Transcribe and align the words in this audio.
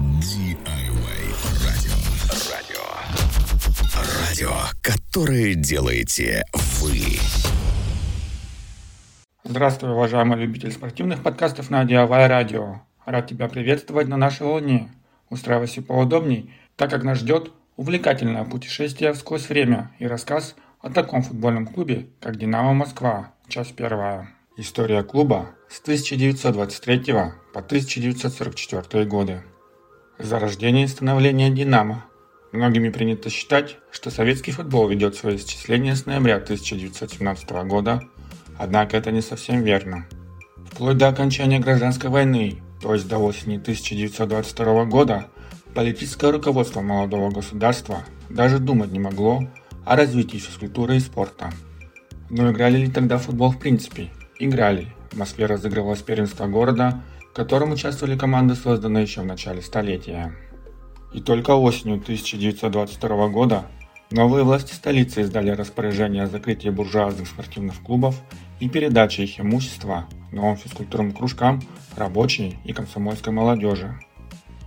DIY 0.00 0.56
радио. 1.66 1.92
Радио. 2.50 2.80
Радио, 4.26 4.50
которое 4.80 5.54
делаете 5.54 6.42
вы. 6.80 7.18
Здравствуй, 9.44 9.90
уважаемый 9.92 10.38
любитель 10.38 10.72
спортивных 10.72 11.22
подкастов 11.22 11.68
на 11.68 11.84
DIY 11.84 12.28
радио. 12.28 12.80
Рад 13.04 13.26
тебя 13.26 13.46
приветствовать 13.46 14.08
на 14.08 14.16
нашей 14.16 14.46
волне. 14.46 14.90
Устраивайся 15.28 15.82
поудобней, 15.82 16.54
так 16.76 16.88
как 16.88 17.02
нас 17.02 17.18
ждет 17.18 17.52
увлекательное 17.76 18.44
путешествие 18.44 19.12
сквозь 19.14 19.50
время 19.50 19.90
и 19.98 20.06
рассказ 20.06 20.56
о 20.80 20.88
таком 20.88 21.20
футбольном 21.20 21.66
клубе, 21.66 22.06
как 22.20 22.36
«Динамо 22.36 22.72
Москва», 22.72 23.34
часть 23.48 23.76
первая. 23.76 24.30
История 24.56 25.02
клуба 25.02 25.50
с 25.68 25.78
1923 25.82 27.12
по 27.52 27.60
1944 27.60 29.04
годы. 29.04 29.42
Зарождение 30.22 30.84
и 30.84 30.88
становление 30.88 31.48
«Динамо». 31.48 32.04
Многими 32.52 32.90
принято 32.90 33.30
считать, 33.30 33.78
что 33.90 34.10
советский 34.10 34.52
футбол 34.52 34.86
ведет 34.86 35.14
свои 35.14 35.36
исчисления 35.36 35.94
с 35.94 36.04
ноября 36.04 36.36
1917 36.36 37.50
года, 37.66 38.02
однако 38.58 38.98
это 38.98 39.12
не 39.12 39.22
совсем 39.22 39.62
верно. 39.62 40.06
Вплоть 40.70 40.98
до 40.98 41.08
окончания 41.08 41.58
гражданской 41.58 42.10
войны, 42.10 42.60
то 42.82 42.92
есть 42.92 43.08
до 43.08 43.16
осени 43.16 43.56
1922 43.56 44.84
года, 44.84 45.28
политическое 45.74 46.30
руководство 46.30 46.82
молодого 46.82 47.30
государства 47.30 48.04
даже 48.28 48.58
думать 48.58 48.92
не 48.92 48.98
могло 48.98 49.40
о 49.86 49.96
развитии 49.96 50.36
физкультуры 50.36 50.96
и 50.96 51.00
спорта. 51.00 51.50
Но 52.28 52.50
играли 52.50 52.76
ли 52.76 52.90
тогда 52.90 53.16
футбол 53.16 53.52
в 53.52 53.58
принципе? 53.58 54.10
Играли. 54.38 54.92
В 55.10 55.16
Москве 55.16 55.46
разыгрывалось 55.46 56.02
первенство 56.02 56.46
города, 56.46 57.02
в 57.30 57.34
котором 57.34 57.72
участвовали 57.72 58.16
команды, 58.16 58.54
созданные 58.54 59.02
еще 59.02 59.22
в 59.22 59.26
начале 59.26 59.62
столетия. 59.62 60.34
И 61.12 61.20
только 61.20 61.52
осенью 61.52 61.96
1922 61.96 63.28
года 63.28 63.66
новые 64.10 64.44
власти 64.44 64.72
столицы 64.72 65.22
издали 65.22 65.50
распоряжение 65.50 66.24
о 66.24 66.26
закрытии 66.28 66.68
буржуазных 66.68 67.28
спортивных 67.28 67.82
клубов 67.82 68.20
и 68.60 68.68
передаче 68.68 69.24
их 69.24 69.40
имущества 69.40 70.06
новым 70.32 70.56
физкультурным 70.56 71.12
кружкам 71.12 71.60
рабочей 71.96 72.58
и 72.64 72.72
комсомольской 72.72 73.32
молодежи. 73.32 73.98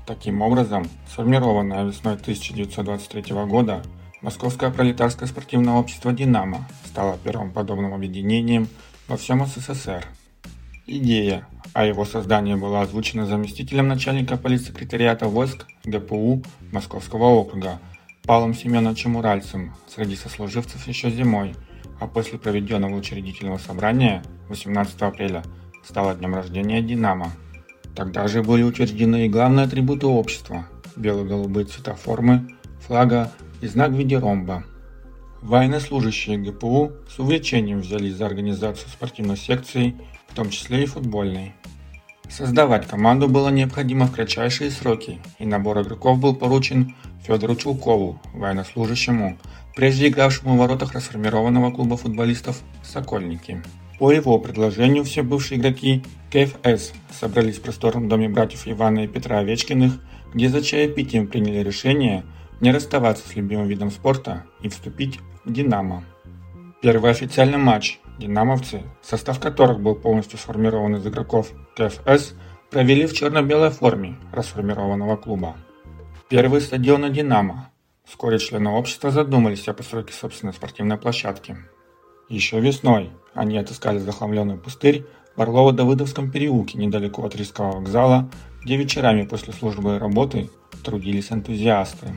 Таким 0.06 0.42
образом, 0.42 0.90
сформированное 1.08 1.86
весной 1.86 2.16
1923 2.16 3.34
года 3.46 3.82
Московское 4.24 4.72
пролетарское 4.72 5.28
спортивное 5.28 5.74
общество 5.74 6.14
«Динамо» 6.14 6.66
стало 6.86 7.18
первым 7.22 7.52
подобным 7.52 7.94
объединением 7.94 8.70
во 9.10 9.18
всем 9.18 9.46
СССР. 9.46 10.06
Идея 10.86 11.48
о 11.72 11.86
его 11.86 12.04
создании 12.04 12.56
была 12.56 12.82
озвучена 12.82 13.26
заместителем 13.26 13.88
начальника 13.88 14.36
политсекретариата 14.36 15.28
войск 15.28 15.66
ГПУ 15.86 16.44
Московского 16.74 17.24
округа 17.24 17.80
Павлом 18.26 18.54
Семеновичем 18.54 19.16
Уральцем 19.16 19.76
среди 19.88 20.18
сослуживцев 20.18 20.86
еще 20.86 21.10
зимой, 21.10 21.56
а 22.02 22.08
после 22.08 22.38
проведенного 22.38 22.96
учредительного 22.96 23.60
собрания 23.60 24.24
18 24.50 25.02
апреля 25.04 25.44
стало 25.86 26.16
днем 26.16 26.36
рождения 26.36 26.82
«Динамо». 26.82 27.32
Тогда 27.96 28.28
же 28.28 28.44
были 28.44 28.64
утверждены 28.64 29.26
и 29.26 29.30
главные 29.30 29.68
атрибуты 29.68 30.08
общества– 30.08 30.68
бело-голубые 30.98 31.66
цвета 31.66 31.96
формы, 31.96 32.58
флага 32.86 33.32
и 33.62 33.68
знак 33.68 33.92
в 33.92 33.96
виде 33.96 34.18
ромба. 34.18 34.66
Военнослужащие 35.44 36.38
ГПУ 36.38 36.94
с 37.14 37.20
увлечением 37.20 37.82
взялись 37.82 38.16
за 38.16 38.28
организацию 38.28 38.88
спортивной 38.88 39.36
секции, 39.36 39.94
в 40.30 40.36
том 40.36 40.50
числе 40.50 40.84
и 40.84 40.86
футбольной. 40.86 41.52
Создавать 42.30 42.88
команду 42.88 43.28
было 43.28 43.50
необходимо 43.50 44.06
в 44.06 44.14
кратчайшие 44.14 44.72
сроки, 44.72 45.20
и 45.40 45.46
набор 45.46 45.82
игроков 45.82 46.18
был 46.18 46.34
поручен 46.34 46.96
Федору 47.28 47.58
Чулкову, 47.58 48.22
военнослужащему, 48.34 49.38
прежде 49.76 50.08
игравшему 50.08 50.56
в 50.56 50.60
воротах 50.60 50.94
расформированного 50.94 51.72
клуба 51.72 51.98
футболистов 51.98 52.62
«Сокольники». 52.82 53.62
По 54.00 54.14
его 54.14 54.40
предложению 54.40 55.04
все 55.04 55.24
бывшие 55.24 55.60
игроки 55.60 56.04
КФС 56.32 56.94
собрались 57.12 57.58
в 57.58 57.64
просторном 57.64 58.08
доме 58.08 58.30
братьев 58.30 58.66
Ивана 58.66 59.02
и 59.02 59.08
Петра 59.08 59.40
Овечкиных, 59.40 60.00
где 60.34 60.48
за 60.48 60.64
чаепитием 60.64 61.28
приняли 61.28 61.60
решение– 61.60 62.24
не 62.64 62.72
расставаться 62.72 63.28
с 63.28 63.36
любимым 63.36 63.68
видом 63.68 63.92
спорта 63.92 64.46
и 64.62 64.70
вступить 64.70 65.20
в 65.44 65.52
«Динамо». 65.52 66.06
Первый 66.82 67.12
официальный 67.12 67.58
матч 67.58 68.00
«Динамовцы», 68.18 68.84
состав 69.02 69.42
которых 69.42 69.82
был 69.82 69.96
полностью 69.96 70.40
сформирован 70.40 70.96
из 70.96 71.06
игроков 71.06 71.52
КФС, 71.76 72.36
провели 72.72 73.06
в 73.06 73.14
черно-белой 73.14 73.70
форме 73.70 74.16
расформированного 74.32 75.18
клуба. 75.18 75.58
Первый 76.30 76.62
стадион 76.62 77.12
«Динамо». 77.12 77.70
Вскоре 78.06 78.40
члены 78.40 78.70
общества 78.70 79.12
задумались 79.12 79.68
о 79.68 79.74
постройке 79.74 80.14
собственной 80.14 80.54
спортивной 80.54 80.96
площадки. 80.98 81.58
Еще 82.30 82.62
весной 82.62 83.12
они 83.34 83.58
отыскали 83.58 83.98
захламленный 83.98 84.56
пустырь 84.56 85.06
в 85.36 85.42
Орлово-Давыдовском 85.42 86.32
переулке 86.32 86.78
недалеко 86.78 87.26
от 87.26 87.36
Рижского 87.36 87.74
вокзала, 87.74 88.30
где 88.64 88.78
вечерами 88.78 89.24
после 89.24 89.52
службы 89.52 89.96
и 89.96 90.00
работы 90.00 90.50
трудились 90.82 91.30
энтузиасты 91.30 92.16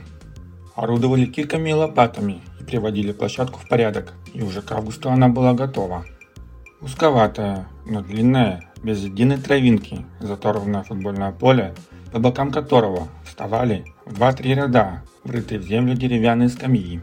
орудовали 0.77 1.25
кирками 1.25 1.71
и 1.71 1.73
лопатами 1.73 2.41
и 2.61 2.63
приводили 2.63 3.11
площадку 3.11 3.59
в 3.59 3.67
порядок, 3.67 4.13
и 4.33 4.43
уже 4.43 4.61
к 4.61 4.71
августу 4.71 5.09
она 5.09 5.27
была 5.27 5.53
готова. 5.53 6.05
Узковатая, 6.81 7.67
но 7.87 8.01
длинная, 8.01 8.71
без 8.83 9.03
единой 9.03 9.37
травинки, 9.37 10.05
заторванное 10.19 10.83
футбольное 10.83 11.31
поле, 11.31 11.73
по 12.13 12.19
бокам 12.19 12.51
которого 12.51 13.07
вставали 13.25 13.85
в 14.05 14.21
2-3 14.21 14.53
ряда, 14.53 15.03
врытые 15.23 15.59
в 15.59 15.63
землю 15.63 15.95
деревянные 15.95 16.47
скамьи. 16.47 17.01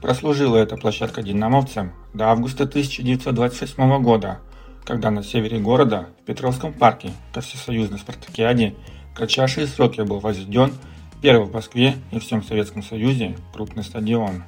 Прослужила 0.00 0.56
эта 0.56 0.76
площадка 0.78 1.22
динамовцам 1.22 1.92
до 2.14 2.30
августа 2.30 2.64
1928 2.64 4.02
года, 4.02 4.38
когда 4.84 5.10
на 5.10 5.22
севере 5.22 5.58
города, 5.58 6.08
в 6.22 6.24
Петровском 6.24 6.72
парке, 6.72 7.12
ко 7.34 7.42
всесоюзной 7.42 7.98
спартакиаде, 7.98 8.74
кратчайшие 9.14 9.66
сроки 9.66 10.00
был 10.00 10.20
возведен 10.20 10.72
Первый 11.20 11.48
в 11.48 11.52
Москве 11.52 11.96
и 12.12 12.20
всем 12.20 12.44
Советском 12.44 12.80
Союзе 12.80 13.36
крупный 13.52 13.82
стадион. 13.82 14.44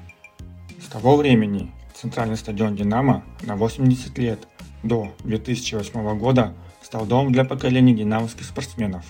С 0.80 0.86
того 0.86 1.16
времени 1.16 1.72
центральный 1.94 2.36
стадион 2.36 2.76
«Динамо» 2.76 3.24
на 3.42 3.56
80 3.56 4.16
лет 4.18 4.46
до 4.84 5.12
2008 5.24 6.16
года 6.16 6.54
стал 6.80 7.06
домом 7.06 7.32
для 7.32 7.44
поколений 7.44 7.92
динамовских 7.92 8.44
спортсменов. 8.44 9.04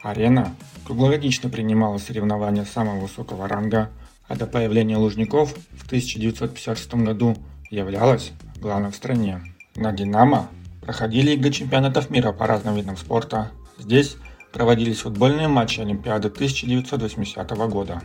Арена 0.00 0.54
круглогодично 0.84 1.50
принимала 1.50 1.98
соревнования 1.98 2.64
самого 2.64 3.00
высокого 3.00 3.48
ранга, 3.48 3.90
а 4.28 4.36
до 4.36 4.46
появления 4.46 4.96
Лужников 4.96 5.56
в 5.72 5.86
1956 5.86 6.94
году 6.94 7.36
являлась 7.68 8.30
главной 8.60 8.92
в 8.92 8.94
стране. 8.94 9.42
На 9.74 9.90
«Динамо» 9.90 10.48
проходили 10.82 11.32
игры 11.32 11.50
чемпионатов 11.50 12.10
мира 12.10 12.30
по 12.30 12.46
разным 12.46 12.76
видам 12.76 12.96
спорта. 12.96 13.50
Здесь 13.76 14.16
проводились 14.56 15.00
футбольные 15.00 15.48
матчи 15.48 15.80
Олимпиады 15.80 16.28
1980 16.28 17.50
года. 17.68 18.00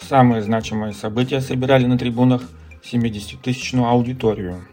Самые 0.00 0.40
значимые 0.40 0.92
события 0.92 1.40
собирали 1.40 1.86
на 1.86 1.98
трибунах 1.98 2.42
70-тысячную 2.84 3.88
аудиторию. 3.88 4.64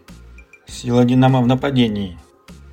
Сила 0.67 1.03
«Динамо» 1.05 1.41
в 1.41 1.47
нападении. 1.47 2.15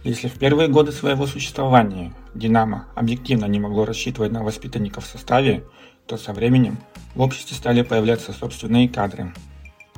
Если 0.04 0.28
в 0.28 0.34
первые 0.34 0.68
годы 0.68 0.92
своего 0.92 1.26
существования 1.26 2.12
«Динамо» 2.34 2.84
объективно 2.94 3.46
не 3.46 3.58
могло 3.58 3.86
рассчитывать 3.86 4.32
на 4.32 4.44
воспитанников 4.44 5.06
в 5.06 5.10
составе, 5.10 5.64
то 6.06 6.18
со 6.18 6.34
временем 6.34 6.76
в 7.14 7.22
обществе 7.22 7.56
стали 7.56 7.80
появляться 7.80 8.34
собственные 8.34 8.90
кадры. 8.90 9.32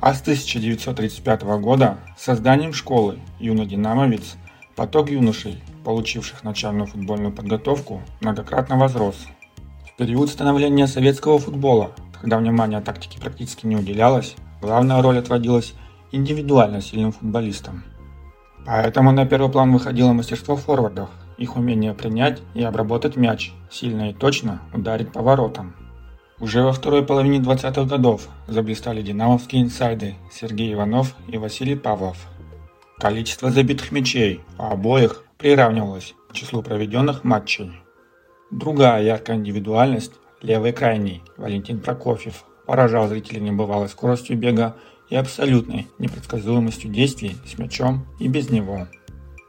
А 0.00 0.14
с 0.14 0.20
1935 0.20 1.42
года 1.60 1.98
созданием 2.16 2.72
школы 2.72 3.18
«Юный 3.40 3.66
динамовец» 3.66 4.36
поток 4.78 5.10
юношей 5.10 5.60
получивших 5.82 6.44
начальную 6.44 6.86
футбольную 6.86 7.32
подготовку, 7.32 8.00
многократно 8.20 8.78
возрос. 8.78 9.16
В 9.84 9.96
период 9.96 10.30
становления 10.30 10.86
советского 10.86 11.40
футбола, 11.40 11.90
когда 12.20 12.38
внимание 12.38 12.80
тактике 12.80 13.18
практически 13.20 13.66
не 13.66 13.74
уделялось, 13.74 14.36
главная 14.62 15.02
роль 15.02 15.18
отводилась 15.18 15.74
индивидуально 16.12 16.80
сильным 16.80 17.10
футболистам. 17.10 17.82
Поэтому 18.66 19.10
на 19.10 19.26
первый 19.26 19.50
план 19.50 19.72
выходило 19.72 20.12
мастерство 20.12 20.54
форвардов, 20.54 21.10
их 21.38 21.56
умение 21.56 21.92
принять 21.92 22.40
и 22.54 22.62
обработать 22.62 23.16
мяч, 23.16 23.52
сильно 23.72 24.10
и 24.10 24.14
точно 24.14 24.62
ударить 24.72 25.10
по 25.10 25.22
воротам. 25.22 25.74
Уже 26.38 26.62
во 26.62 26.72
второй 26.72 27.04
половине 27.04 27.40
20-х 27.40 27.82
годов 27.84 28.28
заблистали 28.46 29.02
динамовские 29.02 29.62
инсайды 29.62 30.14
Сергей 30.30 30.72
Иванов 30.72 31.16
и 31.26 31.36
Василий 31.36 31.74
Павлов. 31.74 32.28
Количество 32.98 33.50
забитых 33.50 33.92
мячей 33.92 34.40
обоих 34.56 35.22
приравнивалось 35.38 36.14
к 36.28 36.32
числу 36.32 36.62
проведенных 36.62 37.22
матчей. 37.22 37.70
Другая 38.50 39.02
яркая 39.02 39.36
индивидуальность– 39.36 40.12
левый 40.42 40.72
крайний 40.72 41.22
Валентин 41.36 41.80
Прокофьев 41.80 42.44
поражал 42.66 43.08
зрителей 43.08 43.40
небывалой 43.40 43.88
скоростью 43.88 44.36
бега 44.36 44.76
и 45.10 45.16
абсолютной 45.16 45.86
непредсказуемостью 45.98 46.90
действий 46.90 47.36
с 47.46 47.56
мячом 47.56 48.04
и 48.18 48.26
без 48.26 48.50
него. 48.50 48.88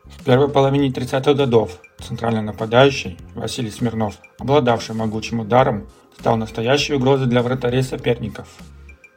В 0.05 0.23
первой 0.23 0.49
половине 0.49 0.89
30-х 0.89 1.33
годов 1.33 1.79
центральный 1.99 2.41
нападающий 2.41 3.17
Василий 3.35 3.71
Смирнов, 3.71 4.19
обладавший 4.37 4.95
могучим 4.95 5.39
ударом, 5.39 5.87
стал 6.19 6.37
настоящей 6.37 6.93
угрозой 6.93 7.27
для 7.27 7.41
вратарей 7.41 7.83
соперников. 7.83 8.47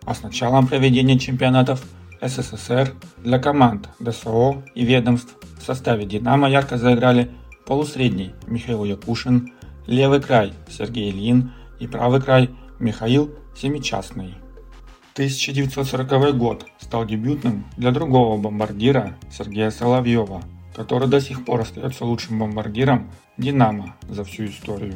А 0.04 0.14
с 0.14 0.22
началом 0.22 0.66
проведения 0.66 1.18
чемпионатов 1.18 1.82
СССР 2.22 2.94
для 3.18 3.40
команд 3.40 3.88
ДСО 3.98 4.62
и 4.76 4.84
ведомств 4.84 5.34
в 5.58 5.62
составе 5.62 6.06
«Динамо» 6.06 6.48
ярко 6.48 6.76
заиграли 6.78 7.32
полусредний 7.66 8.32
Михаил 8.46 8.84
Якушин, 8.84 9.52
левый 9.86 10.20
край 10.20 10.52
Сергей 10.68 11.10
Ильин 11.10 11.52
и 11.80 11.88
правый 11.88 12.22
край 12.22 12.50
Михаил 12.78 13.34
Семичастный. 13.56 14.36
1940 15.14 16.36
год 16.38 16.64
стал 16.78 17.04
дебютным 17.04 17.66
для 17.76 17.90
другого 17.90 18.40
бомбардира 18.40 19.18
Сергея 19.30 19.70
Соловьева, 19.70 20.42
который 20.76 21.08
до 21.08 21.20
сих 21.20 21.44
пор 21.44 21.62
остается 21.62 22.04
лучшим 22.04 22.38
бомбардиром 22.38 23.10
«Динамо» 23.36 23.96
за 24.08 24.22
всю 24.22 24.46
историю. 24.46 24.94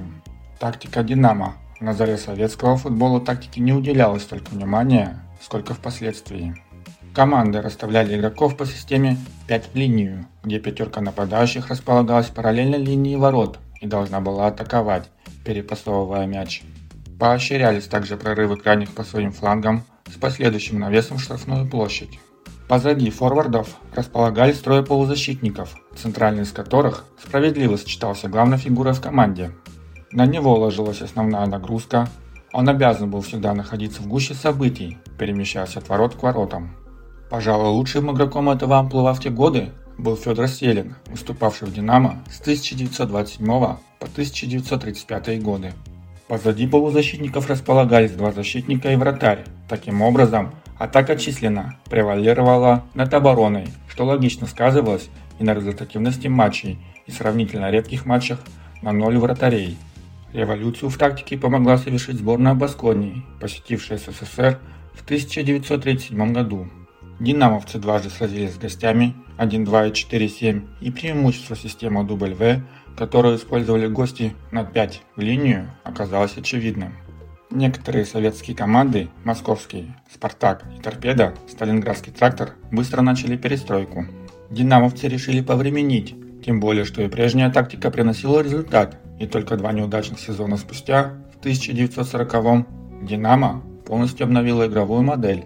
Тактика 0.60 1.02
«Динамо» 1.02 1.56
на 1.80 1.92
заре 1.92 2.18
советского 2.18 2.76
футбола 2.76 3.20
тактике 3.20 3.60
не 3.60 3.72
уделялось 3.72 4.22
столько 4.22 4.50
внимания, 4.50 5.22
сколько 5.42 5.74
впоследствии. 5.74 6.54
Команды 7.16 7.62
расставляли 7.62 8.14
игроков 8.14 8.58
по 8.58 8.66
системе 8.66 9.16
5 9.46 9.70
в 9.72 9.74
линию, 9.74 10.26
где 10.42 10.58
пятерка 10.58 11.00
нападающих 11.00 11.70
располагалась 11.70 12.26
параллельно 12.26 12.76
линии 12.76 13.16
ворот 13.16 13.58
и 13.80 13.86
должна 13.86 14.20
была 14.20 14.48
атаковать, 14.48 15.08
перепасовывая 15.42 16.26
мяч. 16.26 16.62
Поощрялись 17.18 17.86
также 17.86 18.18
прорывы 18.18 18.58
крайних 18.58 18.90
по 18.90 19.02
своим 19.02 19.32
флангам 19.32 19.84
с 20.12 20.18
последующим 20.18 20.78
навесом 20.78 21.16
в 21.16 21.22
штрафную 21.22 21.66
площадь. 21.66 22.20
Позади 22.68 23.08
форвардов 23.08 23.78
располагались 23.94 24.60
трое 24.60 24.82
полузащитников, 24.82 25.74
центральный 25.96 26.42
из 26.42 26.52
которых 26.52 27.06
справедливо 27.18 27.76
сочетался 27.76 28.28
главной 28.28 28.58
фигурой 28.58 28.92
в 28.92 29.00
команде. 29.00 29.52
На 30.12 30.26
него 30.26 30.54
ложилась 30.54 31.00
основная 31.00 31.46
нагрузка, 31.46 32.10
он 32.52 32.68
обязан 32.68 33.10
был 33.10 33.22
всегда 33.22 33.54
находиться 33.54 34.02
в 34.02 34.06
гуще 34.06 34.34
событий, 34.34 34.98
перемещаясь 35.18 35.78
от 35.78 35.88
ворот 35.88 36.14
к 36.14 36.22
воротам. 36.22 36.76
Пожалуй, 37.28 37.70
лучшим 37.70 38.12
игроком 38.12 38.50
этого 38.50 38.78
амплуа 38.78 39.12
в 39.12 39.20
те 39.20 39.30
годы 39.30 39.70
был 39.98 40.16
Федор 40.16 40.46
Селин, 40.46 40.94
выступавший 41.06 41.66
в 41.66 41.72
«Динамо» 41.72 42.22
с 42.30 42.40
1927 42.40 43.46
по 43.46 43.78
1935 44.00 45.42
годы. 45.42 45.72
Позади 46.28 46.66
полузащитников 46.68 47.48
располагались 47.48 48.12
два 48.12 48.30
защитника 48.30 48.92
и 48.92 48.96
вратарь. 48.96 49.44
Таким 49.68 50.02
образом, 50.02 50.52
атака 50.78 51.16
численно 51.16 51.78
превалировала 51.90 52.84
над 52.94 53.12
обороной, 53.12 53.68
что 53.88 54.04
логично 54.04 54.46
сказывалось 54.46 55.08
и 55.40 55.44
на 55.44 55.54
результативности 55.54 56.28
матчей 56.28 56.78
и 57.06 57.10
сравнительно 57.10 57.70
редких 57.70 58.06
матчах 58.06 58.38
на 58.82 58.92
ноль 58.92 59.18
вратарей. 59.18 59.76
Революцию 60.32 60.90
в 60.90 60.98
тактике 60.98 61.38
помогла 61.38 61.78
совершить 61.78 62.18
сборная 62.18 62.54
Басконии, 62.54 63.24
посетившая 63.40 63.98
СССР 63.98 64.60
в 64.94 65.04
1937 65.04 66.32
году. 66.32 66.68
Динамовцы 67.20 67.78
дважды 67.78 68.10
сразились 68.10 68.54
с 68.54 68.58
гостями 68.58 69.14
1-2 69.38 69.88
и 69.88 69.92
4-7 69.92 70.66
и 70.80 70.90
преимущество 70.90 71.56
системы 71.56 72.04
W 72.04 72.62
которую 72.96 73.36
использовали 73.36 73.86
гости 73.86 74.34
на 74.50 74.64
5 74.64 75.02
в 75.16 75.20
линию, 75.20 75.70
оказалось 75.84 76.36
очевидным. 76.36 76.94
Некоторые 77.50 78.04
советские 78.04 78.56
команды, 78.56 79.08
московские, 79.22 79.94
«Спартак» 80.12 80.64
и 80.76 80.80
«Торпедо», 80.80 81.34
«Сталинградский 81.48 82.12
трактор» 82.12 82.54
быстро 82.72 83.02
начали 83.02 83.36
перестройку. 83.36 84.06
Динамовцы 84.50 85.06
решили 85.08 85.42
повременить, 85.42 86.14
тем 86.44 86.58
более, 86.58 86.84
что 86.84 87.02
и 87.02 87.08
прежняя 87.08 87.50
тактика 87.50 87.90
приносила 87.90 88.40
результат, 88.40 88.98
и 89.20 89.26
только 89.26 89.56
два 89.56 89.72
неудачных 89.72 90.18
сезона 90.18 90.56
спустя, 90.56 91.14
в 91.34 91.44
1940-м, 91.44 92.66
«Динамо» 93.06 93.62
полностью 93.86 94.24
обновила 94.24 94.66
игровую 94.66 95.02
модель. 95.02 95.44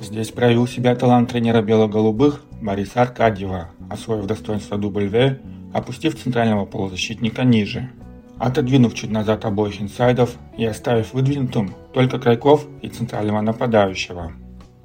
Здесь 0.00 0.30
проявил 0.30 0.66
себя 0.66 0.94
талант 0.96 1.30
тренера 1.30 1.62
бело-голубых 1.62 2.42
Бориса 2.60 3.02
Аркадьева, 3.02 3.70
освоив 3.90 4.26
достоинство 4.26 4.76
W 4.76 5.38
опустив 5.74 6.14
центрального 6.14 6.64
полузащитника 6.64 7.44
ниже. 7.44 7.90
Отодвинув 8.38 8.94
чуть 8.94 9.10
назад 9.10 9.44
обоих 9.44 9.80
инсайдов 9.80 10.36
и 10.56 10.64
оставив 10.64 11.12
выдвинутым 11.12 11.74
только 11.92 12.18
Крайков 12.18 12.66
и 12.80 12.88
центрального 12.88 13.40
нападающего. 13.40 14.32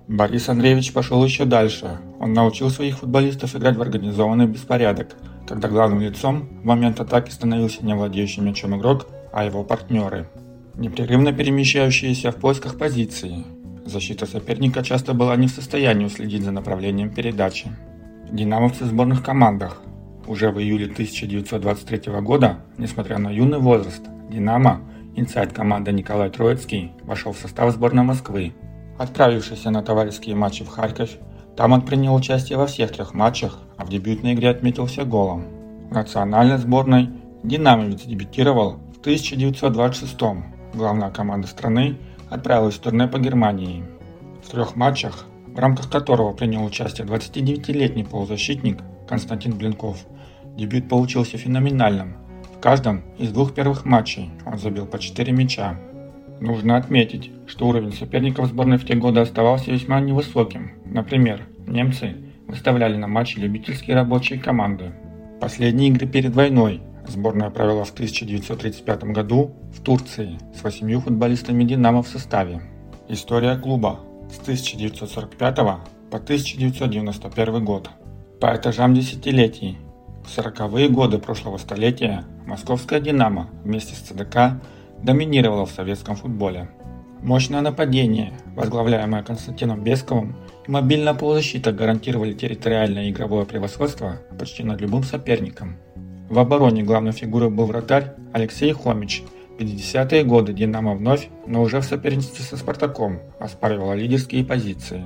Борис 0.08 0.50
Андреевич 0.50 0.92
пошел 0.92 1.24
еще 1.24 1.46
дальше. 1.46 2.00
Он 2.20 2.34
научил 2.34 2.70
своих 2.72 2.98
футболистов 2.98 3.56
играть 3.56 3.78
в 3.78 3.82
организованный 3.82 4.48
беспорядок, 4.48 5.16
когда 5.48 5.68
главным 5.68 6.02
лицом 6.02 6.50
в 6.62 6.66
момент 6.66 7.00
атаки 7.00 7.30
становился 7.30 7.86
не 7.86 7.96
владеющий 7.96 8.42
мячом 8.42 8.76
игрок, 8.76 9.08
а 9.32 9.46
его 9.46 9.64
партнеры. 9.64 10.28
Непрерывно 10.76 11.32
перемещающиеся 11.32 12.32
в 12.32 12.38
поисках 12.38 12.78
позиции. 12.78 13.46
Защита 13.90 14.28
соперника 14.28 14.84
часто 14.84 15.16
была 15.16 15.36
не 15.36 15.48
в 15.48 15.52
состоянии 15.52 16.06
уследить 16.06 16.44
за 16.44 16.52
направлением 16.52 17.10
передачи. 17.10 17.72
Динамовцы 18.32 18.84
в 18.84 18.88
сборных 18.88 19.24
командах 19.24 19.82
уже 20.28 20.52
в 20.52 20.60
июле 20.60 20.86
1923 20.86 22.22
года, 22.22 22.60
несмотря 22.78 23.18
на 23.18 23.30
юный 23.30 23.58
возраст, 23.58 24.04
«Динамо» 24.30 24.82
инсайд 25.16 25.54
команды 25.54 25.92
Николай 25.92 26.30
Троицкий 26.30 26.92
вошел 27.02 27.32
в 27.32 27.40
состав 27.40 27.74
сборной 27.74 28.04
Москвы. 28.04 28.54
Отправившийся 29.00 29.72
на 29.72 29.82
товарищеские 29.82 30.36
матчи 30.36 30.64
в 30.64 30.68
Харьков, 30.68 31.10
там 31.58 31.72
он 31.72 31.82
принял 31.82 32.14
участие 32.14 32.60
во 32.60 32.68
всех 32.68 32.92
трех 32.92 33.16
матчах, 33.16 33.58
а 33.78 33.86
в 33.86 33.90
дебютной 33.90 34.34
игре 34.34 34.50
отметился 34.50 35.04
голом. 35.04 35.46
В 35.90 35.94
национальной 35.94 36.60
сборной 36.60 37.10
«Динамовец» 37.44 38.04
дебютировал 38.04 38.78
в 38.96 39.00
1926 39.02 40.22
-м. 40.22 40.44
Главная 40.76 41.10
команда 41.10 41.48
страны 41.48 41.98
отправилась 42.30 42.76
в 42.76 42.80
турне 42.80 43.08
по 43.08 43.18
Германии. 43.18 43.84
В 44.44 44.50
трех 44.50 44.76
матчах, 44.76 45.26
в 45.48 45.60
рамках 45.60 45.90
которого 45.90 46.34
принял 46.34 46.64
участие 46.64 47.06
29-летний 47.08 48.04
полузащитник 48.04 48.80
Константин 49.08 49.58
Блинков– 49.58 49.98
Дебют 50.60 50.90
получился 50.90 51.38
феноменальным. 51.38 52.16
В 52.54 52.60
каждом 52.60 53.04
из 53.18 53.32
двух 53.32 53.54
первых 53.54 53.86
матчей 53.86 54.30
он 54.46 54.58
забил 54.58 54.86
по 54.86 55.00
4 55.00 55.32
мяча. 55.32 55.80
Нужно 56.42 56.76
отметить, 56.76 57.32
что 57.48 57.70
уровень 57.70 57.94
соперников 57.94 58.48
сборной 58.48 58.78
в 58.78 58.86
те 58.86 58.96
годы 58.96 59.22
оставался 59.22 59.72
весьма 59.72 60.02
невысоким. 60.02 60.74
Например, 60.84 61.44
немцы 61.66 62.18
выставляли 62.46 62.98
на 62.98 63.08
матчи 63.08 63.40
любительские 63.40 63.96
рабочие 63.96 64.38
команды. 64.38 64.92
Последние 65.40 65.92
игры 65.92 66.08
перед 66.08 66.36
войной 66.36 66.82
сборная 67.10 67.50
провела 67.50 67.84
в 67.84 67.92
1935 67.92 69.04
году 69.06 69.52
в 69.74 69.82
Турции 69.82 70.38
с 70.56 70.64
восемью 70.64 71.02
футболистами 71.02 71.64
«Динамо» 71.64 72.04
в 72.04 72.08
составе. 72.08 72.62
История 73.08 73.56
клуба 73.58 74.00
с 74.32 74.40
1945 74.40 75.56
по 75.56 76.18
1991 76.18 77.66
год. 77.66 77.90
По 78.40 78.56
этажам 78.56 78.94
десятилетий 78.94 79.78
в 80.24 80.38
40-е 80.38 80.90
годы 80.90 81.18
прошлого 81.18 81.58
столетия 81.58 82.24
московская 82.46 83.00
«Динамо» 83.00 83.50
вместе 83.64 83.96
с 83.96 84.00
ЦДК 84.00 84.62
доминировала 85.02 85.66
в 85.66 85.72
советском 85.72 86.16
футболе. 86.16 86.70
Мощное 87.22 87.62
нападение, 87.62 88.34
возглавляемое 88.56 89.24
Константином 89.24 89.84
Бесковым, 89.84 90.36
и 90.68 90.72
мобильная 90.72 91.14
полузащита 91.14 91.72
гарантировали 91.72 92.34
территориальное 92.34 93.10
игровое 93.10 93.46
превосходство 93.46 94.18
почти 94.38 94.64
над 94.64 94.80
любым 94.80 95.04
соперником. 95.04 95.78
В 96.30 96.38
обороне 96.38 96.84
главной 96.84 97.12
фигурой 97.12 97.50
был 97.50 97.66
вратарь 97.66 98.14
Алексей 98.34 98.72
Хомич. 98.72 99.24
В 99.58 99.62
50-е 99.62 100.24
годы 100.24 100.54
«Динамо» 100.54 100.94
вновь, 100.94 101.28
но 101.48 101.64
уже 101.64 101.82
в 101.82 101.86
соперничестве 101.86 102.46
со 102.46 102.56
«Спартаком» 102.56 103.20
оспаривала 103.40 103.94
лидерские 103.94 104.46
позиции. 104.46 105.04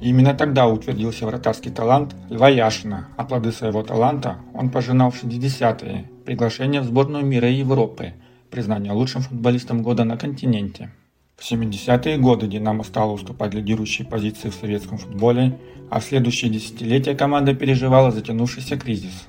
Именно 0.00 0.34
тогда 0.34 0.68
утвердился 0.68 1.26
вратарский 1.26 1.72
талант 1.72 2.14
Льва 2.30 2.48
Яшина, 2.48 3.08
а 3.16 3.24
плоды 3.24 3.50
своего 3.50 3.82
таланта 3.82 4.36
он 4.54 4.70
пожинал 4.70 5.10
в 5.10 5.22
60-е, 5.22 6.08
приглашение 6.24 6.80
в 6.80 6.84
сборную 6.84 7.24
мира 7.24 7.48
и 7.48 7.54
Европы, 7.54 8.14
признание 8.48 8.92
лучшим 8.92 9.22
футболистом 9.22 9.82
года 9.82 10.04
на 10.04 10.16
континенте. 10.16 10.92
В 11.36 11.50
70-е 11.50 12.18
годы 12.18 12.46
«Динамо» 12.46 12.84
стала 12.84 13.10
уступать 13.10 13.52
лидирующие 13.52 14.06
позиции 14.06 14.50
в 14.50 14.54
советском 14.54 14.98
футболе, 14.98 15.58
а 15.90 15.98
в 15.98 16.04
следующие 16.04 16.52
десятилетия 16.52 17.16
команда 17.16 17.52
переживала 17.52 18.12
затянувшийся 18.12 18.76
кризис. 18.76 19.26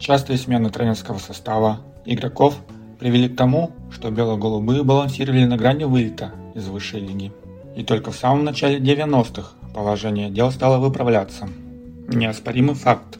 Частые 0.00 0.38
смены 0.38 0.70
тренерского 0.70 1.18
состава, 1.18 1.80
игроков 2.04 2.56
привели 2.98 3.28
к 3.28 3.36
тому, 3.36 3.70
что 3.92 4.10
бело-голубые 4.10 4.82
балансировали 4.82 5.44
на 5.44 5.56
грани 5.56 5.84
вылета 5.84 6.32
из 6.54 6.66
высшей 6.66 7.00
лиги. 7.00 7.32
И 7.76 7.84
только 7.84 8.10
в 8.10 8.16
самом 8.16 8.44
начале 8.44 8.78
90-х 8.78 9.60
Положение 9.74 10.30
дел 10.30 10.50
стало 10.50 10.78
выправляться. 10.78 11.48
Неоспоримый 12.08 12.74
факт. 12.74 13.18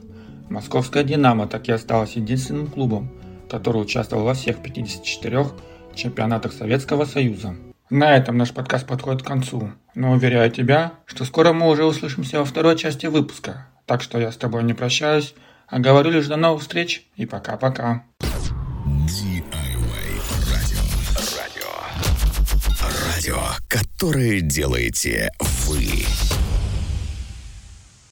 Московская 0.49 1.05
«Динамо» 1.05 1.47
так 1.47 1.69
и 1.69 1.73
осталась 1.73 2.17
единственным 2.17 2.67
клубом, 2.67 3.09
который 3.49 3.81
участвовал 3.81 4.25
во 4.25 4.35
всех 4.35 4.61
54 4.61 5.47
чемпионатах 5.95 6.53
Советского 6.53 7.05
Союза. 7.05 7.55
На 7.89 8.17
этом 8.17 8.37
наш 8.37 8.53
подкаст 8.53 8.87
подходит 8.87 9.23
к 9.23 9.27
концу, 9.27 9.71
но 9.95 10.11
уверяю 10.11 10.51
тебя, 10.51 10.95
что 11.07 11.25
скоро 11.25 11.53
мы 11.53 11.69
уже 11.69 11.85
услышимся 11.85 12.41
во 12.41 12.45
второй 12.45 12.77
части 12.77 13.07
выпуска, 13.07 13.69
так 13.87 14.03
что 14.03 14.19
я 14.19 14.33
с 14.33 14.37
тобой 14.37 14.65
не 14.65 14.75
прощаюсь, 14.75 15.35
А 15.71 15.79
говорю 15.79 16.11
лишь 16.11 16.27
до 16.27 16.35
новых 16.37 16.63
встреч 16.63 17.07
и 17.15 17.27
пока-пока. 17.27 18.03
Радио. 21.39 21.71
Радио, 23.15 23.39
которое 23.69 24.41
делаете 24.41 25.31
вы. 25.39 26.05